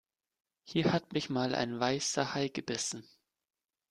[0.63, 3.07] Hier hat mich mal ein Weißer Hai gebissen.